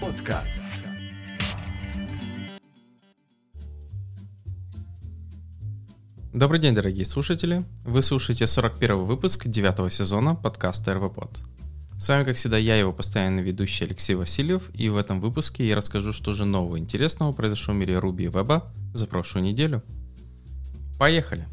[0.00, 0.66] Podcast.
[6.32, 7.62] Добрый день, дорогие слушатели.
[7.84, 11.44] Вы слушаете 41 выпуск 9 сезона подкаста РВПод.
[11.98, 15.74] С вами, как всегда, я, его постоянный ведущий Алексей Васильев, и в этом выпуске я
[15.76, 19.82] расскажу, что же нового интересного произошло в мире Ruby и веба за прошлую неделю.
[20.98, 21.46] Поехали!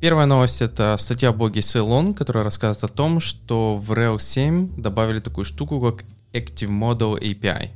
[0.00, 5.20] Первая новость— это статья блоге Ceylon, которая рассказывает о том, что в Rails 7 добавили
[5.20, 7.68] такую штуку, как Active Model API.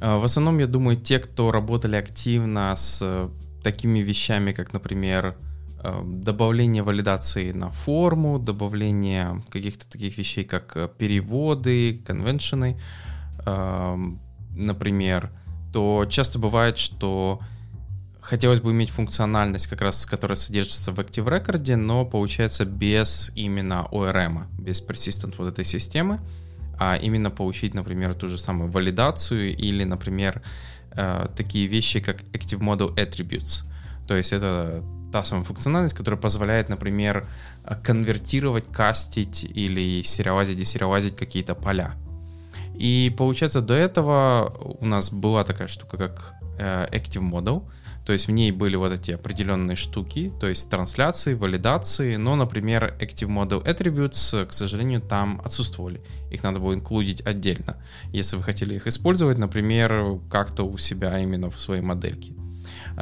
[0.00, 3.28] А, В основном, я думаю, те, кто работали активно с э,
[3.62, 5.36] такими вещами, как, например,
[5.82, 12.78] добавление валидации на форму, добавление каких-то таких вещей, как э, переводы, конвеншены,
[13.46, 14.20] эм,
[14.54, 15.30] например,
[15.72, 17.40] то часто бывает, что
[18.20, 23.88] хотелось бы иметь функциональность, как раз, которая содержится в Active Record, но получается без именно
[23.90, 26.20] ORM, без persistent вот этой системы,
[26.78, 30.42] а именно получить, например, ту же самую валидацию или, например,
[30.92, 33.64] э, такие вещи, как Active Model Attributes.
[34.06, 37.26] То есть это та самая функциональность, которая позволяет, например,
[37.64, 41.94] э, конвертировать, кастить или сериалазить, десериалазить какие-то поля.
[42.74, 47.64] И получается, до этого у нас была такая штука, как э, Active Model,
[48.06, 52.96] то есть в ней были вот эти определенные штуки, то есть трансляции, валидации, но, например,
[52.98, 56.00] Active Model Attributes, к сожалению, там отсутствовали.
[56.30, 57.76] Их надо было инклюдить отдельно,
[58.12, 62.32] если вы хотели их использовать, например, как-то у себя именно в своей модельке.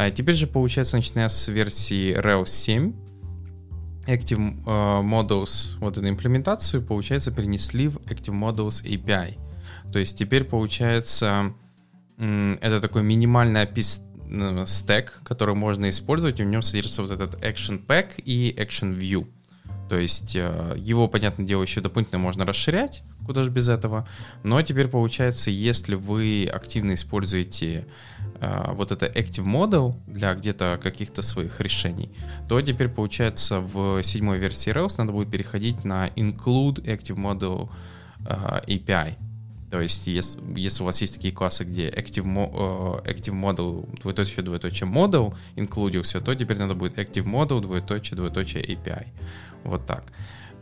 [0.00, 2.92] А теперь же, получается, начиная с версии Rails 7,
[4.06, 9.36] Active э, Models, вот эту имплементацию, получается, перенесли в Active Models API.
[9.92, 11.52] То есть теперь, получается,
[12.16, 17.34] это такой минимальный опис э, стек, который можно использовать, и в нем содержится вот этот
[17.42, 19.26] Action Pack и Action View.
[19.88, 24.06] То есть э, его, понятное дело, еще дополнительно можно расширять, куда же без этого.
[24.42, 27.86] Но теперь получается, если вы активно используете
[28.40, 32.10] э, вот это Active Model для где-то каких-то своих решений,
[32.48, 37.70] то теперь получается в седьмой версии Rails надо будет переходить на Include Active Model
[38.26, 39.27] э, API.
[39.70, 44.00] То есть, если, если у вас есть такие классы, где Active, Mo- э, Active Model,
[44.00, 49.06] двоеточие, двоеточие Model инклюдился, то теперь надо будет Active Model, двоеточие, двоеточие API.
[49.64, 50.04] Вот так.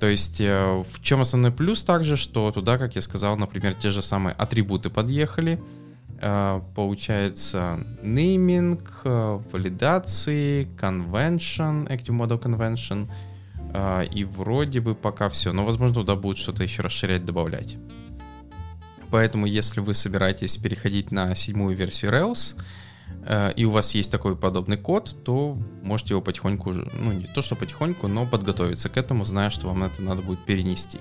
[0.00, 3.90] То есть, э, в чем основной плюс также, что туда, как я сказал, например, те
[3.90, 5.60] же самые атрибуты подъехали,
[6.20, 8.80] Э, получается naming,
[9.52, 13.08] валидации, convention, Active Model Convention,
[14.14, 15.52] и вроде бы пока все.
[15.52, 17.76] Но, возможно, туда будут что-то еще расширять, добавлять.
[19.10, 22.56] Поэтому, если вы собираетесь переходить на седьмую версию Rails,
[23.24, 27.42] э, и у вас есть такой подобный код, то можете его потихоньку, ну не то
[27.42, 30.98] что потихоньку, но подготовиться к этому, зная, что вам это надо будет перенести.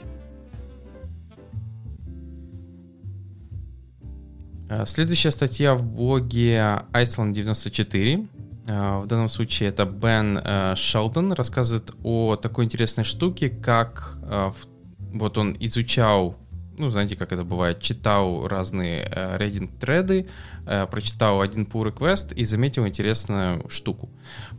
[4.70, 8.28] Э, Следующая статья в блоге Iceland 94.
[8.68, 10.40] Э, В данном случае это Бен
[10.76, 14.18] Шелдон рассказывает о такой интересной штуке, как
[15.16, 16.38] вот он изучал,
[16.78, 20.28] ну, знаете, как это бывает, читал разные э, Reddit-треды,
[20.66, 24.10] э, прочитал один pull request и заметил интересную штуку.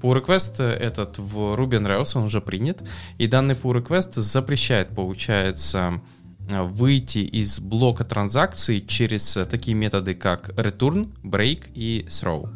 [0.00, 2.82] Pull request этот в Ruby on Rails, он уже принят,
[3.19, 6.00] и данный pull request запрещает, получается,
[6.49, 12.49] э, выйти из блока транзакций через такие методы, как return, break и throw.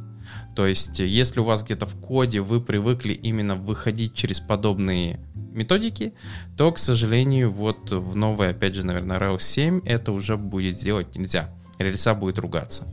[0.56, 5.20] То есть, если у вас где-то в коде вы привыкли именно выходить через подобные
[5.52, 6.14] методики,
[6.56, 11.14] то, к сожалению, вот в новой, опять же, наверное, Rails 7 это уже будет сделать
[11.16, 11.50] нельзя.
[11.78, 12.86] Рельса будет ругаться.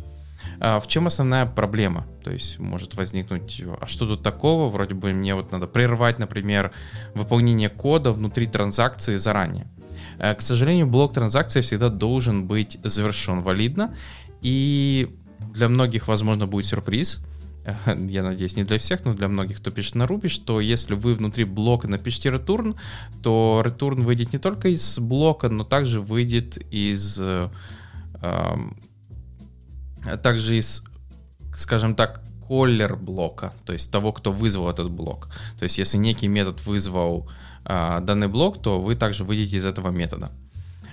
[0.60, 2.08] А в чем основная проблема?
[2.24, 4.70] То есть может возникнуть, а что тут такого?
[4.70, 6.72] Вроде бы мне вот надо прервать, например,
[7.14, 9.68] выполнение кода внутри транзакции заранее.
[10.20, 13.96] Э, К сожалению, блок транзакции всегда должен быть завершен валидно,
[14.42, 15.16] и
[15.54, 17.24] для многих, возможно, будет сюрприз.
[17.68, 17.76] Э,
[18.10, 21.14] Я надеюсь, не для всех, но для многих, кто пишет на Ruby, что если вы
[21.14, 22.76] внутри блока напишите return,
[23.22, 27.50] то return выйдет не только из блока, но также выйдет из э,
[30.24, 30.84] также из,
[31.54, 35.28] скажем так, коллер блока, то есть того, кто вызвал этот блок.
[35.60, 37.30] То есть если некий метод вызвал
[37.66, 40.32] а, данный блок, то вы также выйдете из этого метода.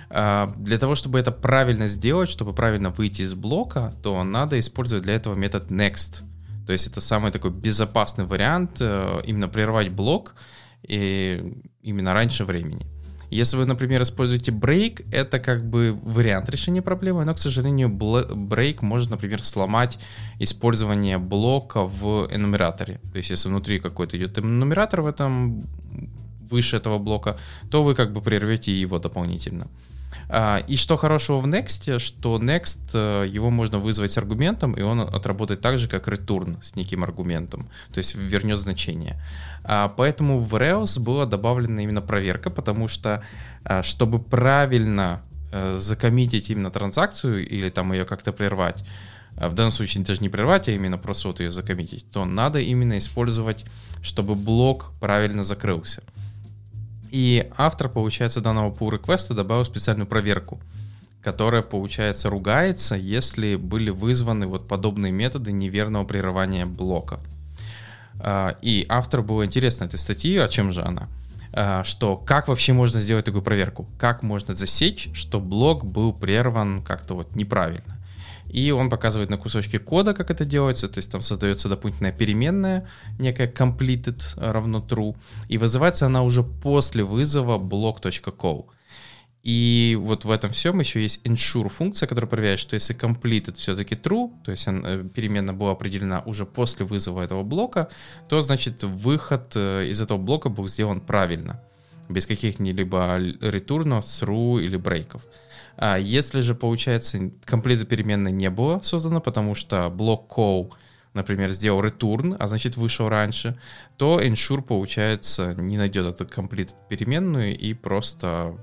[0.09, 5.05] А, для того, чтобы это правильно сделать, чтобы правильно выйти из блока, то надо использовать
[5.05, 6.23] для этого метод next.
[6.65, 10.35] То есть это самый такой безопасный вариант э, именно прервать блок
[10.87, 12.85] и именно раньше времени.
[13.31, 18.77] Если вы, например, используете break, это как бы вариант решения проблемы, но, к сожалению, break
[18.81, 19.99] может, например, сломать
[20.39, 22.99] использование блока в энумераторе.
[23.11, 25.63] То есть, если внутри какой-то идет энумератор в этом
[26.49, 27.37] выше этого блока,
[27.71, 29.65] то вы как бы прервете его дополнительно.
[29.65, 29.94] А,
[30.67, 35.01] и что хорошего в Next, что Next, э, его можно вызвать с аргументом, и он
[35.01, 39.21] отработает так же, как return с неким аргументом, то есть вернет значение.
[39.63, 43.23] А, поэтому в Rails была добавлена именно проверка, потому что,
[43.63, 45.21] а, чтобы правильно
[45.51, 48.83] э, закоммитить именно транзакцию или там ее как-то прервать,
[49.35, 52.97] в данном случае даже не прервать, а именно просто вот ее закоммитить, то надо именно
[52.97, 53.65] использовать,
[54.01, 56.03] чтобы блок правильно закрылся.
[57.11, 60.59] И автор, получается, данного pull реквеста добавил специальную проверку,
[61.21, 67.19] которая, получается, ругается, если были вызваны вот подобные методы неверного прерывания блока.
[68.19, 71.07] А, и автор было интересно этой статьи, о чем же она?
[71.53, 73.87] А, что как вообще можно сделать такую проверку?
[73.97, 77.94] Как можно засечь, что блок был прерван как-то вот неправильно?
[78.55, 82.87] И он показывает на кусочке кода, как это делается, то есть там создается дополнительная переменная,
[83.19, 85.13] некая completed равно true,
[85.49, 88.65] и вызывается она уже после вызова block.co.
[89.43, 93.95] И вот в этом всем еще есть ensure функция, которая проверяет, что если completed все-таки
[93.95, 97.89] true, то есть э, переменная была определена уже после вызова этого блока,
[98.29, 101.61] то значит выход э, из этого блока был сделан правильно,
[102.09, 105.25] без каких-либо ретурнов, through или брейков.
[105.77, 110.71] А если же, получается, комплита переменной не было создано, потому что блок call,
[111.13, 113.59] например, сделал return, а значит вышел раньше,
[113.97, 118.57] то ensure, получается, не найдет эту комплит переменную и просто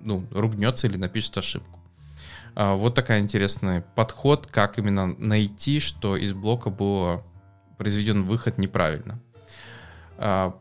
[0.00, 1.80] ну, ругнется или напишет ошибку.
[2.54, 7.24] А, вот такая интересный подход, как именно найти, что из блока было
[7.78, 9.18] произведен выход неправильно.
[10.18, 10.58] А,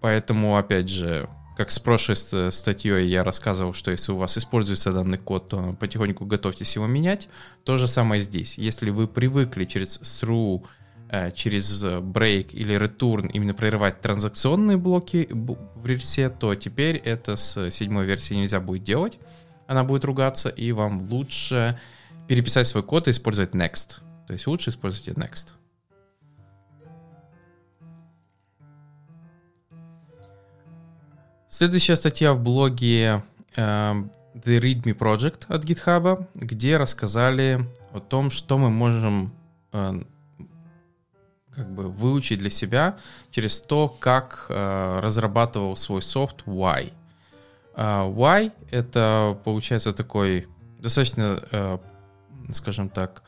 [0.00, 2.16] поэтому, опять же, как с прошлой
[2.52, 7.28] статьей я рассказывал, что если у вас используется данный код, то потихоньку готовьтесь его менять.
[7.64, 8.56] То же самое здесь.
[8.56, 10.66] Если вы привыкли через through,
[11.10, 17.70] э, через break или return именно прерывать транзакционные блоки в рельсе, то теперь это с
[17.70, 19.18] седьмой версии нельзя будет делать.
[19.66, 21.78] Она будет ругаться, и вам лучше
[22.26, 24.00] переписать свой код и использовать next.
[24.26, 25.59] То есть лучше используйте next.
[31.60, 33.22] Следующая статья в блоге
[33.54, 39.30] э, The README Project от GitHub, где рассказали о том, что мы можем
[39.72, 40.00] э,
[41.54, 42.96] как бы выучить для себя
[43.30, 46.92] через то, как э, разрабатывал свой софт Y.
[47.76, 50.48] Э, y— это, получается, такой
[50.78, 51.78] достаточно, э,
[52.52, 53.22] скажем так,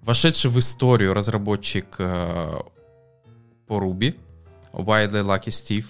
[0.00, 2.58] вошедший в историю разработчик э,
[3.68, 4.18] по Ruby,
[4.72, 5.86] Wildly Lucky Steve.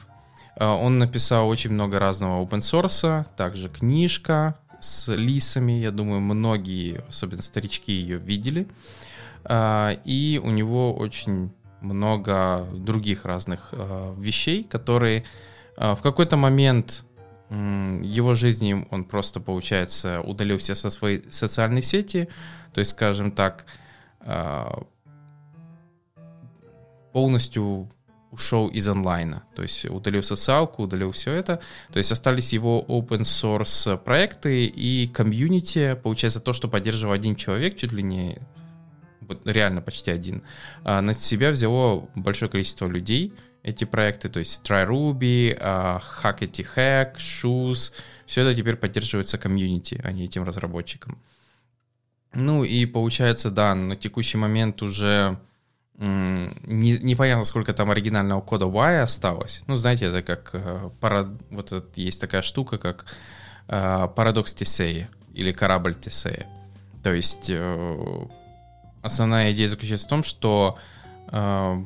[0.58, 7.02] А, он написал очень много разного open source, также книжка с лисами, я думаю, многие,
[7.08, 8.69] особенно старички, ее видели.
[9.44, 15.25] А, и у него очень много других разных а, вещей, которые
[15.76, 17.04] в какой-то момент
[17.50, 22.28] его жизни он просто, получается, удалил все со своей социальной сети,
[22.75, 23.64] то есть, скажем так,
[27.12, 27.88] полностью
[28.30, 31.60] ушел из онлайна, то есть удалил социалку, удалил все это,
[31.92, 37.76] то есть остались его open source проекты и комьюнити, получается то, что поддерживал один человек,
[37.76, 38.38] чуть ли не
[39.44, 40.42] реально почти один,
[40.85, 43.32] а на себя взяло большое количество людей.
[43.64, 47.92] Эти проекты, то есть TryRuby, Hackety Hack, Shoes,
[48.25, 51.18] все это теперь поддерживается комьюнити, а не этим разработчикам.
[52.32, 55.38] Ну и получается, да, на текущий момент уже
[55.99, 59.62] не, непонятно, сколько там оригинального кода Y осталось.
[59.67, 61.26] Ну, знаете, это как э, парад...
[61.50, 63.07] вот это, есть такая штука, как
[63.67, 66.47] э, парадокс Тесея или корабль Тесея.
[67.02, 68.26] То есть э,
[69.02, 70.78] основная идея заключается в том, что
[71.33, 71.83] э,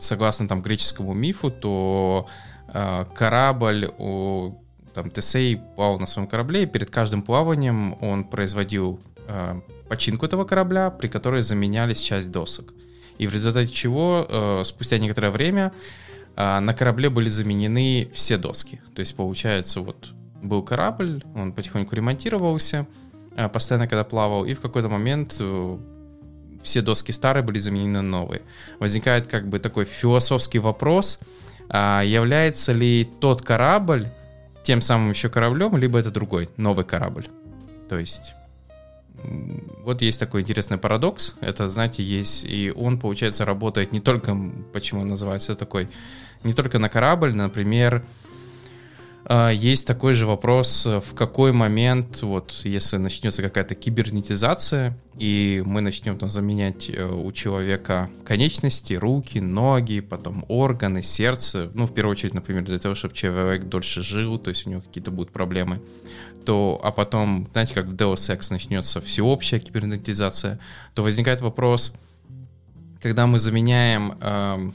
[0.00, 2.26] согласно там греческому мифу, то
[2.74, 4.56] э, корабль у
[4.94, 10.44] там Тесей плавал на своем корабле, и перед каждым плаванием он производил э, починку этого
[10.44, 12.74] корабля, при которой заменялись часть досок
[13.22, 15.72] и в результате чего э, спустя некоторое время
[16.34, 18.80] э, на корабле были заменены все доски.
[18.96, 20.08] То есть, получается, вот
[20.42, 22.88] был корабль, он потихоньку ремонтировался,
[23.36, 25.40] э, постоянно когда плавал, и в какой-то момент
[26.64, 28.42] все доски старые были заменены на новые.
[28.80, 31.20] Возникает как бы такой философский вопрос,
[31.68, 34.08] а является ли тот корабль
[34.64, 37.28] тем самым еще кораблем, либо это другой, новый корабль.
[37.88, 38.34] То есть
[39.84, 41.34] вот есть такой интересный парадокс.
[41.40, 44.36] Это, знаете, есть, и он, получается, работает не только,
[44.72, 45.88] почему он называется такой,
[46.44, 48.04] не только на корабль, например,
[49.24, 55.80] А, есть такой же вопрос, в какой момент, вот если начнется какая-то кибернетизация, и мы
[55.80, 62.12] начнем там заменять э, у человека конечности, руки, ноги, потом органы, сердце, ну, в первую
[62.12, 65.80] очередь, например, для того, чтобы человек дольше жил, то есть у него какие-то будут проблемы,
[66.44, 70.58] то, а потом, знаете, как в Deus Ex начнется всеобщая кибернетизация,
[70.94, 71.94] то возникает вопрос,
[73.00, 74.70] когда мы заменяем э,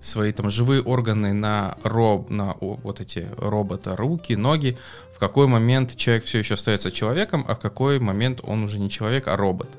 [0.00, 4.76] свои там живые органы на, роб, на вот эти робота, руки, ноги,
[5.14, 8.90] в какой момент человек все еще остается человеком, а в какой момент он уже не
[8.90, 9.70] человек, а робот.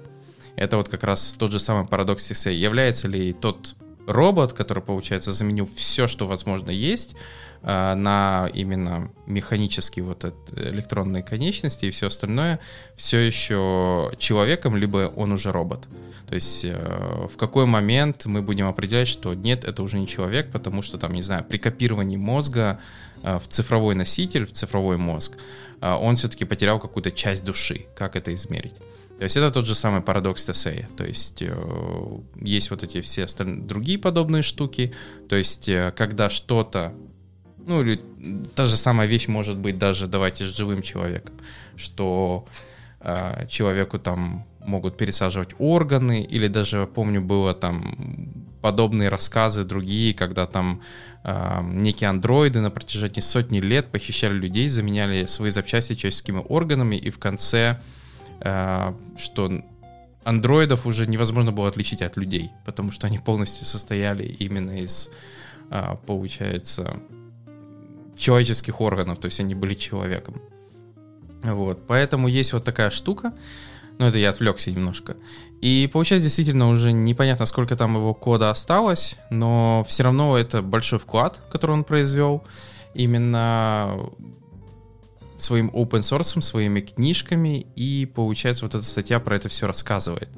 [0.55, 2.51] Это вот как раз тот же самый парадокс TXA.
[2.51, 3.75] Является ли тот
[4.07, 7.15] робот, который, получается, заменил все, что возможно есть,
[7.61, 12.59] а, на именно механические вот электронные конечности и все остальное,
[12.95, 15.87] все еще человеком, либо он уже робот.
[16.29, 20.51] То есть э, в какой момент мы будем определять, что нет, это уже не человек,
[20.51, 22.79] потому что там, не знаю, при копировании мозга
[23.23, 25.37] э, в цифровой носитель, в цифровой мозг,
[25.81, 27.87] э, он все-таки потерял какую-то часть души.
[27.95, 28.75] Как это измерить?
[29.19, 30.89] То есть это тот же самый парадокс Тесея.
[30.97, 31.43] То есть
[32.41, 34.93] есть вот эти все остальные другие подобные штуки.
[35.27, 36.93] То есть когда что-то
[37.69, 38.01] ну или
[38.55, 41.35] та же самая вещь может быть даже, давайте, с живым человеком,
[41.75, 42.47] что
[42.99, 50.47] э, человеку там могут пересаживать органы, или даже, помню, было там подобные рассказы другие, когда
[50.47, 50.81] там
[51.23, 57.11] э, некие андроиды на протяжении сотни лет похищали людей, заменяли свои запчасти человеческими органами, и
[57.11, 57.98] в конце, э,
[58.41, 59.63] что
[60.23, 65.09] андроидов уже невозможно было отличить от людей, потому что они полностью состояли именно из,
[65.71, 66.99] э, получается,
[68.17, 70.41] человеческих органов, то есть они были человеком.
[71.41, 73.33] Вот, поэтому есть вот такая штука.
[73.97, 75.17] Ну, это я отвлекся немножко.
[75.61, 80.99] И получается, действительно, уже непонятно, сколько там его кода осталось, но все равно это большой
[80.99, 82.43] вклад, который он произвел
[82.93, 84.09] именно
[85.41, 90.29] своим open source, своими книжками, и получается, вот эта статья про это все рассказывает.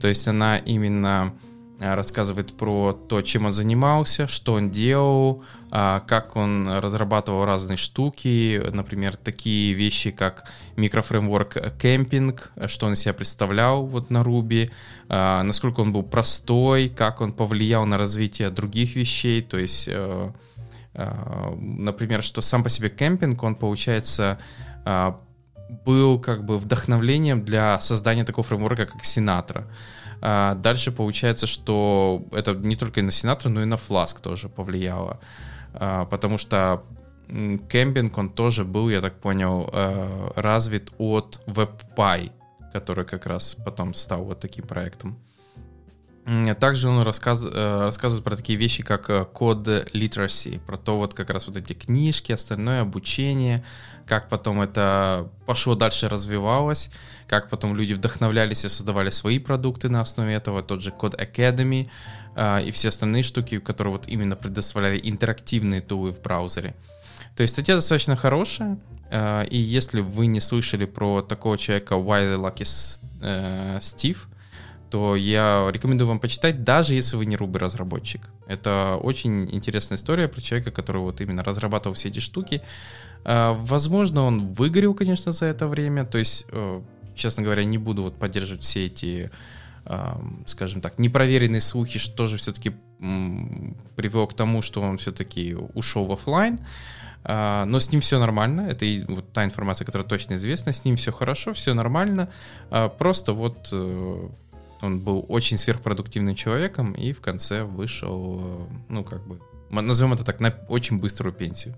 [0.00, 1.34] То есть она именно
[1.78, 7.76] Э, рассказывает про то, чем он занимался, что он делал, а, как он разрабатывал разные
[7.76, 14.70] штуки, например, такие вещи, как микрофреймворк кемпинг, что он себя представлял вот на Ruby,
[15.10, 19.92] а, насколько он был простой, как он повлиял на развитие других вещей, то есть, э,
[19.92, 20.30] э,
[20.96, 24.38] например, что сам по себе кемпинг, он, получается,
[25.84, 29.64] был как бы вдохновлением для создания такого фреймворка, как Sinatra.
[30.22, 35.20] А дальше получается, что это не только на Sinatra, но и на Flask тоже повлияло.
[35.72, 36.82] Потому что
[37.28, 42.30] кемпинг, он тоже был, я так понял, э, развит от WebPy,
[42.72, 45.18] который как раз потом стал вот таким проектом.
[46.58, 51.14] Также он рассказ, э, рассказывает про такие вещи, как э, код literacy, про то вот
[51.14, 53.64] как раз вот эти книжки, остальное обучение,
[54.08, 56.90] как потом это пошло дальше развивалось,
[57.28, 61.88] как потом люди вдохновлялись и создавали свои продукты на основе этого, тот же код Academy
[62.34, 66.74] э, и все остальные штуки, которые вот именно предоставляли интерактивные тулы в браузере.
[67.36, 68.78] То есть статья достаточно хорошая,
[69.48, 72.64] и если вы не слышали про такого человека the Lucky
[73.80, 74.18] Steve,
[74.90, 78.28] то я рекомендую вам почитать, даже если вы не Ruby разработчик.
[78.46, 82.62] Это очень интересная история про человека, который вот именно разрабатывал все эти штуки.
[83.24, 86.04] А, возможно, он выгорел, конечно, за это время.
[86.04, 86.80] То есть, э,
[87.14, 89.30] честно говоря, не буду вот поддерживать все эти,
[90.46, 96.12] скажем так, непроверенные слухи, что же все-таки привело к тому, что он все-таки ушел в
[96.12, 96.58] офлайн.
[97.28, 100.84] А, но с ним все нормально, это и вот та информация, которая точно известна, с
[100.84, 102.28] ним все хорошо, все нормально,
[102.70, 104.28] а, просто вот э,
[104.82, 109.40] он был очень сверхпродуктивным человеком и в конце вышел, э, ну, как бы,
[109.70, 111.74] назовем это так, на очень быструю пенсию.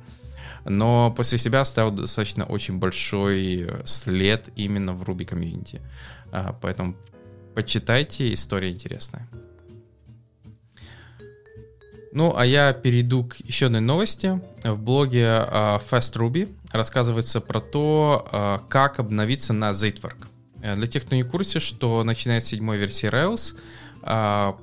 [0.64, 5.80] Но после себя оставил достаточно очень большой след именно в Ruby комьюнити.
[6.32, 6.96] А, поэтому
[7.54, 9.28] почитайте, история интересная.
[12.12, 14.40] Ну, а я перейду к еще одной новости.
[14.64, 20.26] В блоге uh, Fast Ruby рассказывается про то, uh, как обновиться на Zatework.
[20.68, 23.56] Э, для тех, кто не в курсе, что начиная с седьмой версии Rails
[24.02, 24.58] а,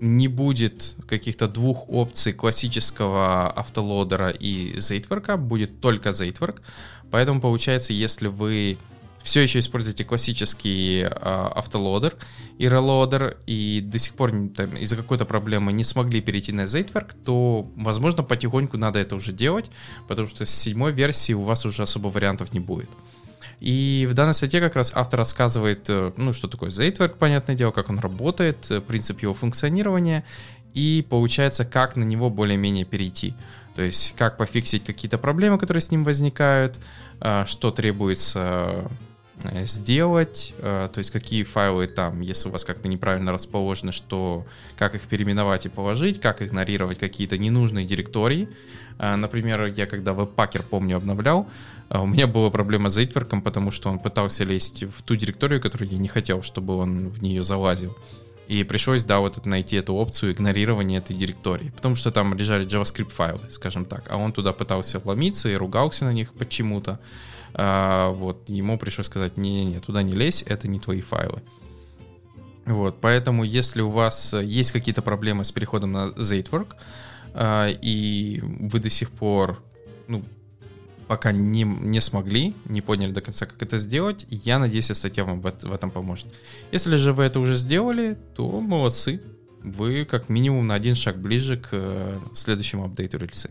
[0.00, 6.60] не будет каких-то двух опций классического автолодера и Zatework, будет только Zatework.
[7.10, 8.78] Поэтому получается, если вы
[9.22, 12.14] все еще используете классический э, автолодер
[12.58, 17.68] и релодер, и до сих пор из-за какой-то проблемы не смогли перейти на Zatework, то,
[17.76, 19.70] возможно, потихоньку надо это уже делать,
[20.06, 22.88] потому что с седьмой версии у вас уже особо вариантов не будет.
[23.60, 27.70] И в данной статье как раз автор рассказывает, э, ну, что такое Zatework, понятное дело,
[27.70, 30.24] как он работает, э, принцип его функционирования,
[30.74, 33.34] и получается, как на него более-менее перейти.
[33.74, 36.78] То есть, как пофиксить какие-то проблемы, которые с ним возникают,
[37.46, 38.90] что требуется
[39.42, 44.46] Э, сделать, э, то есть какие файлы там, если у вас как-то неправильно расположены, что
[44.78, 48.48] как их переименовать и положить, как игнорировать какие-то ненужные директории.
[48.98, 51.48] Э, например, я когда веб-пакер, помню, обновлял,
[51.88, 55.88] у меня была проблема с Эйтверком, потому что он пытался лезть в ту директорию, которую
[55.88, 57.96] я не хотел, чтобы он в нее залазил.
[58.48, 61.70] И пришлось, да, вот найти эту опцию игнорирования этой директории.
[61.70, 64.08] Потому что там лежали JavaScript файлы, скажем так.
[64.10, 67.00] А он туда пытался вломиться и ругался на них почему-то
[67.58, 71.42] а, вот, ему пришлось сказать, не-не-не, туда не лезь, это не твои файлы.
[72.66, 76.76] Вот, поэтому если у вас есть какие-то проблемы с переходом на Zatework, а,
[77.38, 79.62] и вы до сих пор,
[80.08, 80.24] ну,
[81.06, 85.24] пока не, не смогли, не поняли до конца, как это сделать, я надеюсь, эта статья
[85.24, 86.26] вам в, в этом поможет.
[86.72, 89.22] Если же вы это уже сделали, то молодцы.
[89.62, 93.50] Вы как минимум на один шаг ближе к э, следующему апдейту рельсы.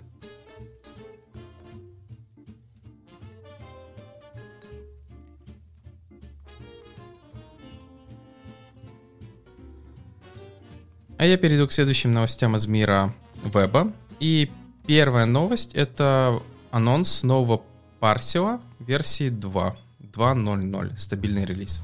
[11.18, 13.13] А я перейду к следующим новостям из мира
[13.46, 13.92] веба.
[14.20, 14.52] И
[14.88, 17.62] первая новость— это анонс нового
[18.00, 19.78] парсила версии 2.
[20.00, 21.82] 2.0.0, стабильный релиз.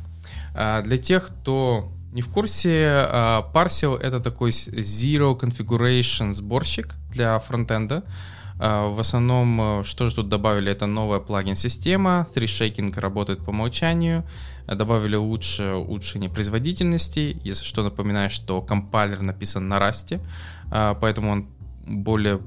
[0.55, 3.07] А для тех, кто не в курсе,
[3.53, 8.03] Parcel— это такой Zero Configuration сборщик для фронтенда.
[8.63, 14.23] А, в основном, что же тут добавили, это новая плагин-система, 3Shaking работает по умолчанию,
[14.67, 20.19] добавили лучше улучшение производительности, если что, напоминаю, что компайлер написан на а,
[20.71, 21.47] поэтому он
[21.85, 22.39] более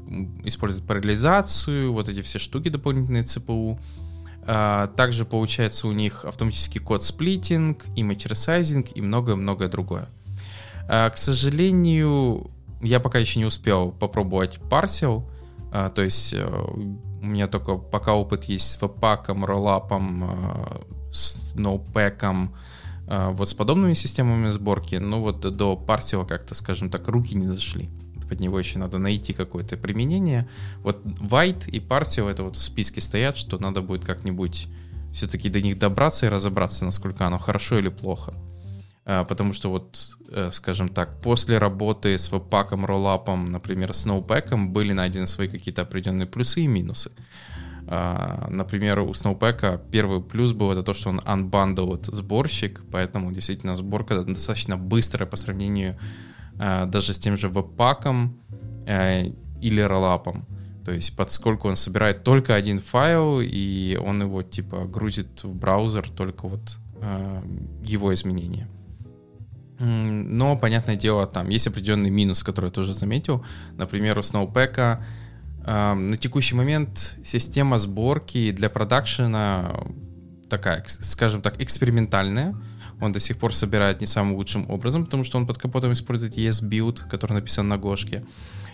[0.44, 3.78] использует параллелизацию, вот эти все штуки дополнительные ЦПУ.
[4.46, 10.08] А, также получается у них автоматический код сплитинг, image resizing и многое-многое другое.
[10.86, 12.50] К сожалению,
[12.82, 15.28] я пока еще не успел попробовать парсел,
[15.72, 21.54] а, то есть э, у меня только пока опыт есть с веб-паком, роллапом, э, с
[21.56, 22.54] ноупеком,
[23.08, 27.46] э, вот с подобными системами сборки, но вот до парсила как-то, скажем так, руки не
[27.46, 27.90] зашли.
[28.34, 30.48] Под него еще надо найти какое-то применение.
[30.78, 34.66] Вот White и Parsil это вот в списке стоят, что надо будет как-нибудь
[35.12, 38.34] все-таки до них добраться и разобраться, насколько оно хорошо или плохо.
[39.04, 44.66] А, потому что вот, э, скажем так, после работы с веб-паком, роллапом, например, с Snowpack
[44.66, 47.12] были найдены свои какие-то определенные плюсы и минусы.
[47.86, 53.76] А, например, у Snowpack первый плюс был это то, что он unbundled сборщик, поэтому действительно
[53.76, 55.96] сборка достаточно быстрая по сравнению
[56.56, 58.38] даже с тем же веб-паком
[58.86, 60.46] э, или роллапом.
[60.84, 66.10] То есть, поскольку он собирает только один файл, и он его типа грузит в браузер
[66.10, 66.78] только вот
[67.82, 68.68] его изменения.
[69.78, 73.44] Но, понятное дело, там есть определенный минус, который я тоже заметил.
[73.76, 74.98] Например, у Snowpack
[75.66, 79.74] э, на текущий момент система сборки для продакшена
[80.48, 82.54] такая, скажем так, экспериментальная.
[83.00, 86.36] Он до сих пор собирает не самым лучшим образом, потому что он под капотом использует
[86.36, 88.24] ES-Build, который написан на Гошке.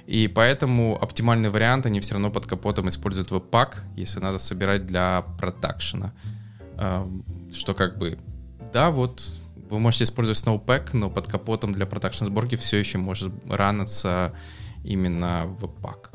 [0.06, 5.22] И поэтому оптимальный вариант они все равно под капотом используют Webpack, если надо собирать для
[5.38, 6.12] продакшена.
[6.76, 7.06] Э,
[7.52, 8.18] что как бы,
[8.72, 9.22] да, вот
[9.70, 14.32] вы можете использовать Snowpack, но под капотом для продакшн сборки все еще может раниться
[14.84, 16.10] именно Webpack.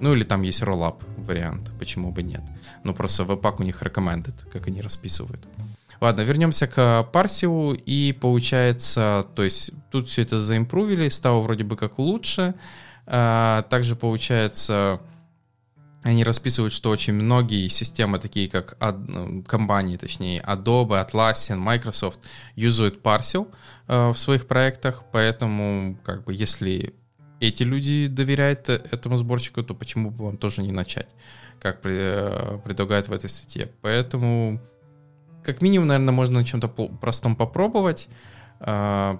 [0.00, 2.42] Ну или там есть Rollup вариант, почему бы нет.
[2.82, 5.46] Но просто Webpack у них recommended, как они расписывают.
[6.04, 11.78] Ладно, вернемся к парсиву, и получается, то есть тут все это заимпровили, стало вроде бы
[11.78, 12.54] как лучше.
[13.06, 15.00] А, также получается,
[16.02, 18.76] они расписывают, что очень многие системы, такие как
[19.08, 22.20] ну, компании, точнее, Adobe, Atlassian, Microsoft,
[22.54, 23.48] юзают Parcel
[23.88, 26.92] э, в своих проектах, поэтому, как бы, если
[27.40, 31.08] эти люди доверяют этому сборщику, то почему бы вам тоже не начать,
[31.60, 33.70] как э, предлагают в этой статье.
[33.80, 34.60] Поэтому,
[35.44, 38.08] как минимум, наверное, можно на чем-то простом попробовать.
[38.60, 39.18] Э,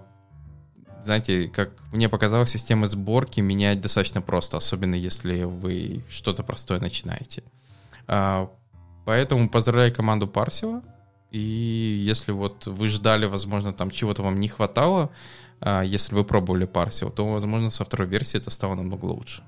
[1.05, 7.45] знаете, как мне показалось, системы сборки менять достаточно просто, особенно если вы что-то простое начинаете.
[8.07, 8.51] А,
[9.05, 10.83] поэтому поздравляю команду Парсила.
[11.31, 15.11] И если вот вы ждали, возможно, там чего-то вам не хватало,
[15.61, 19.43] а, если вы пробовали Парсил, то, возможно, со второй версии это стало намного лучше.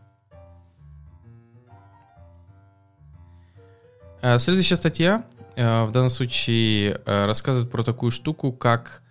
[4.21, 5.25] А, следующая статья
[5.57, 9.03] в данном случае рассказывает про такую штуку, как.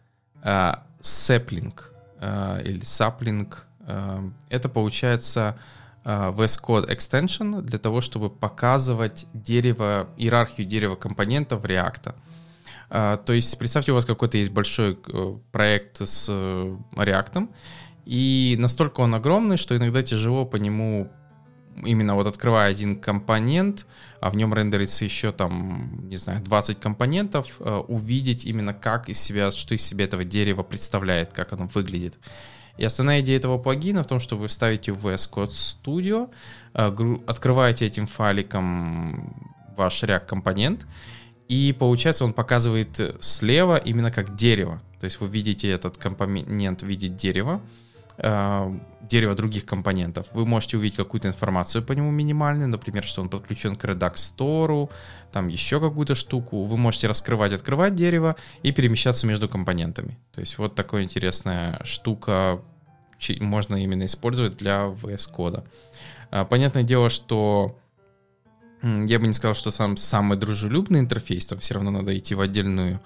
[2.26, 3.68] Э, или саплинг.
[3.82, 5.58] Э, это получается
[6.04, 12.16] э, VS Code Extension для того, чтобы показывать дерево, иерархию дерева компонентов React.
[12.88, 14.96] То есть представьте, у вас какой-то есть большой
[15.52, 17.50] проект с React,
[18.06, 21.12] И настолько он огромный, что иногда тяжело по нему
[21.84, 23.86] именно вот открывая один компонент,
[24.22, 29.20] а в нем рендерится еще там, не знаю, 20 компонентов, э, увидеть именно как из
[29.20, 32.18] себя, что из себя этого дерева представляет, как оно выглядит.
[32.78, 36.30] И основная идея этого плагина в том, что вы вставите в VS Code Studio,
[36.74, 40.88] э, открываете этим файликом ваш React компонент,
[41.48, 44.82] и получается он показывает слева именно как дерево.
[45.00, 47.62] То есть вы видите этот компонент в виде дерева,
[48.18, 50.28] э, дерево других компонентов.
[50.34, 54.90] Вы можете увидеть какую-то информацию по нему минимальную, например, что он подключен к Redux Store,
[55.32, 56.64] там еще какую-то штуку.
[56.64, 60.18] Вы можете раскрывать, открывать дерево и перемещаться между компонентами.
[60.34, 62.62] То есть вот такая интересная штука
[63.40, 65.64] можно именно использовать для VS кода.
[66.32, 67.78] А, понятное дело, что
[68.82, 72.42] я бы не сказал, что сам самый дружелюбный интерфейс, там все равно надо идти в
[72.42, 73.00] отдельную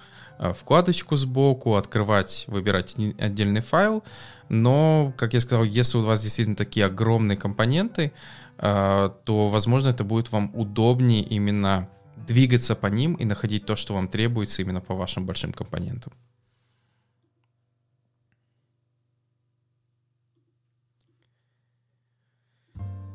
[0.53, 4.03] вкладочку сбоку, открывать, выбирать отдельный файл.
[4.49, 8.11] Но, как я сказал, если у вас действительно такие огромные компоненты,
[8.57, 11.89] а, то, возможно, это будет вам удобнее именно
[12.27, 16.13] двигаться по ним и находить то, что вам требуется именно по вашим большим компонентам.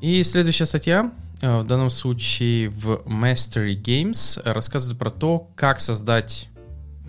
[0.01, 6.49] И следующая статья а, в данном случае в Mastery Games рассказывает про то, как создать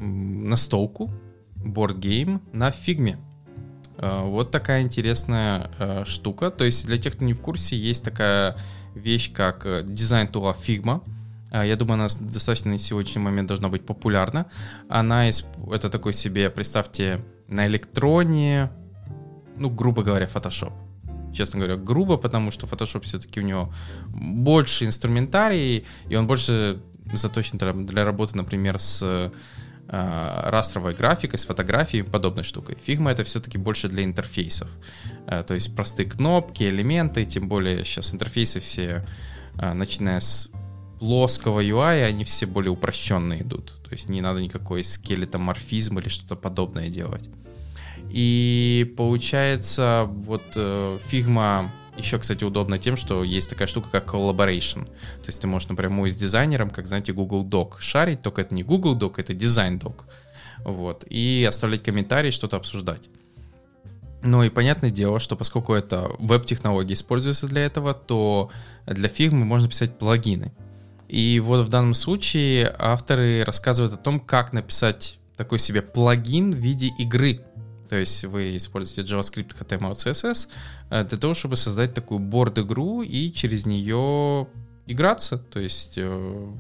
[0.06, 1.12] настолку,
[1.56, 3.18] board game на фигме.
[3.98, 6.52] А, вот такая интересная а, штука.
[6.52, 8.58] То есть для тех, кто не в курсе, есть такая
[8.94, 11.02] вещь, как э, дизайн tool а Figma.
[11.52, 14.48] Я думаю, она достаточно на сегодняшний момент должна быть популярна.
[14.90, 18.72] Она, это такой себе, представьте, на электроне,
[19.58, 20.74] ну, грубо говоря, Photoshop
[21.36, 23.74] честно говоря, грубо, потому что Photoshop все-таки у него
[24.08, 26.80] больше инструментарий, и он больше
[27.14, 29.32] заточен для, для работы, например, с э,
[29.88, 32.76] растровой графикой, с фотографией, подобной штукой.
[32.76, 34.68] Figma это все-таки больше для интерфейсов.
[35.28, 39.06] Э, то есть простые кнопки, элементы, тем более сейчас интерфейсы все,
[39.58, 40.52] э, начиная с
[41.00, 43.74] плоского UI, они все более упрощенные идут.
[43.84, 47.30] То есть не надо никакой скелетоморфизм или что-то подобное делать.
[48.10, 54.86] И получается, вот э, Figma еще, кстати, удобно тем, что есть такая штука, как collaboration.
[54.86, 58.64] То есть ты можешь напрямую с дизайнером, как, знаете, Google Doc шарить, только это не
[58.64, 60.04] Google Doc, это дизайн Doc.
[60.64, 61.06] Вот.
[61.10, 63.10] И оставлять комментарии, что-то обсуждать.
[64.24, 68.50] Ну и понятное дело, что поскольку это веб-технологии используются для этого, то
[68.88, 70.52] для фирмы можно писать плагины.
[71.08, 76.58] И вот в данном случае авторы рассказывают о том, как написать такой себе плагин в
[76.58, 77.42] виде игры
[77.90, 80.48] то есть вы используете JavaScript, HTML, CSS
[80.90, 84.48] э, для того, чтобы создать такую борд-игру и через нее
[84.88, 85.38] играться.
[85.38, 86.54] То есть, э,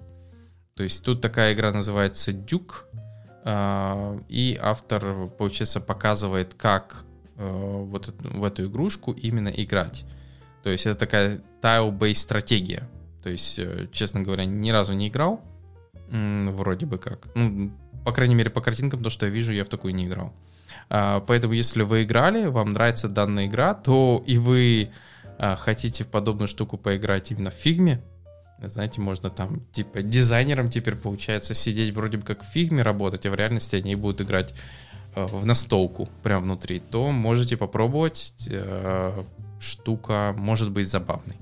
[0.76, 2.74] то есть тут такая игра называется Duke,
[3.44, 7.06] э, и автор, получается, показывает, как
[7.38, 10.06] вот в эту игрушку именно играть.
[10.64, 12.88] То есть это такая tile-based стратегия.
[13.24, 13.60] То есть,
[13.92, 15.42] честно говоря, ни разу не играл,
[16.10, 17.28] вроде бы как.
[17.36, 17.74] Ну,
[18.06, 20.32] по крайней мере, по картинкам, то, что я вижу, я в такую не играл.
[20.90, 24.90] А, поэтому, если вы играли, вам нравится данная игра, то и вы
[25.38, 28.02] а, хотите в подобную штуку поиграть именно в фигме,
[28.62, 33.32] знаете, можно там, типа, дизайнером теперь получается сидеть вроде бы как в фигме работать, а
[33.32, 34.54] в реальности они будут играть
[35.16, 38.34] а, в настолку прямо внутри, то можете попробовать.
[39.60, 41.38] Штука может быть забавной.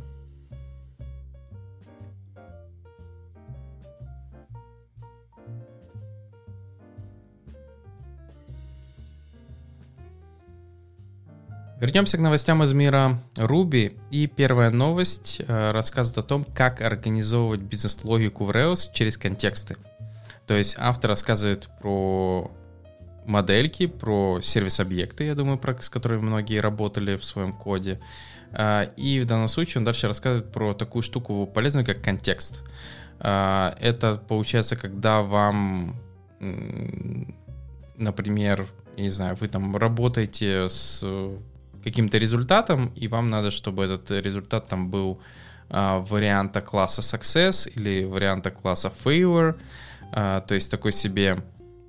[11.83, 13.99] Вернемся к новостям из мира Ruby.
[14.09, 19.75] И первая новость э, рассказывает о том, как организовывать бизнес-логику в Rails через контексты.
[20.47, 22.49] То есть автор рассказывает про
[23.25, 27.99] модельки, про сервис-объекты, я думаю, про, с которыми многие работали в своем коде.
[28.53, 32.63] Э, и в данном случае он дальше рассказывает про такую штуку полезную, как контекст.
[33.19, 35.97] Э, это получается, когда вам,
[37.97, 41.03] например, я не знаю, вы там работаете с
[41.83, 45.19] каким-то результатом, и вам надо, чтобы этот результат там был
[45.69, 49.55] а, варианта класса success или варианта класса failure,
[50.11, 51.43] а, то есть такой себе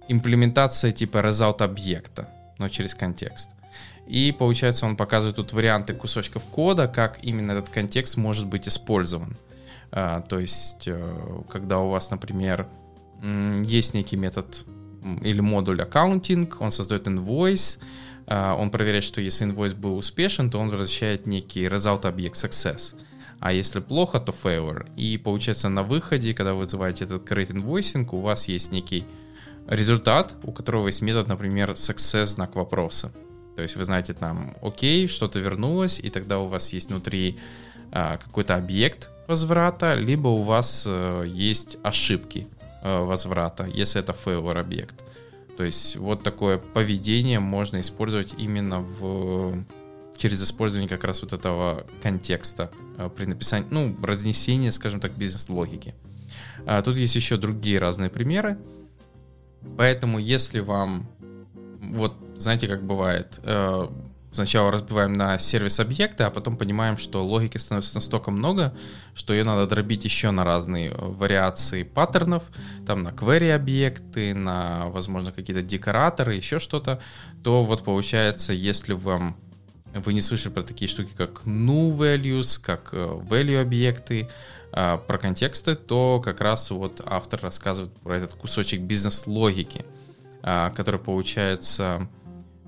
[0.08, 2.28] имплементация типа result объекта,
[2.58, 3.50] но через контекст.
[4.06, 9.36] И получается, он показывает тут варианты кусочков кода, как именно этот контекст может быть использован.
[9.92, 12.66] А, то есть, э, когда у вас, например,
[13.22, 14.64] есть некий метод
[15.22, 17.78] или модуль аккаунтинг, он создает invoice,
[18.26, 22.94] он проверяет, что если инвойс был успешен, то он возвращает некий result объект success.
[23.40, 24.86] А если плохо, то failure.
[24.96, 29.04] И получается на выходе, когда вы вызываете этот create invoicing, у вас есть некий
[29.68, 33.12] результат, у которого есть метод, например, success знак вопроса.
[33.56, 37.38] То есть вы знаете там, окей, что-то вернулось, и тогда у вас есть внутри
[37.92, 42.48] а, какой-то объект возврата, либо у вас а, есть ошибки
[42.82, 45.04] а, возврата, если это failure объект.
[45.56, 49.64] То есть вот такое поведение можно использовать именно в
[50.16, 55.94] через использование как раз вот этого контекста а, при написании, ну, разнесения, скажем так, бизнес-логики.
[56.66, 58.58] А, тут есть еще другие разные примеры.
[59.76, 61.08] Поэтому если вам,
[61.80, 63.88] вот знаете, как бывает, э,
[64.34, 68.74] сначала разбиваем на сервис объекты, а потом понимаем, что логики становится настолько много,
[69.14, 72.44] что ее надо дробить еще на разные вариации паттернов,
[72.86, 77.00] там на query объекты, на, возможно, какие-то декораторы, еще что-то,
[77.42, 79.36] то вот получается, если вам
[79.94, 84.28] вы не слышали про такие штуки, как null values, как э, value объекты,
[84.72, 89.84] а, про контексты, то как раз вот автор рассказывает про этот кусочек бизнес-логики,
[90.42, 92.08] который, получается,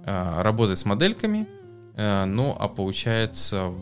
[0.05, 1.46] работает с модельками,
[1.96, 3.72] ну, а получается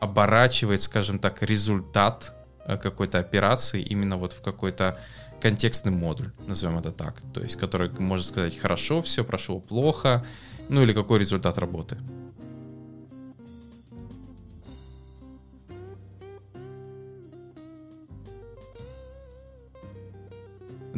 [0.00, 2.34] оборачивает, скажем так, результат
[2.66, 4.98] какой-то операции именно вот в какой-то
[5.40, 10.24] контекстный модуль, назовем это так, то есть который может сказать хорошо, все прошло плохо,
[10.68, 11.98] ну или какой результат работы.